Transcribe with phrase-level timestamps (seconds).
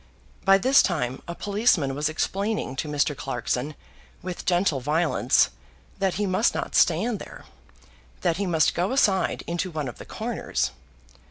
[0.45, 3.15] By this time a policeman was explaining to Mr.
[3.15, 3.75] Clarkson
[4.23, 5.49] with gentle violence
[5.99, 7.45] that he must not stand there,
[8.21, 10.71] that he must go aside into one of the corners.